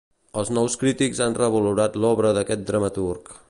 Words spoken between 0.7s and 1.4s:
crítics han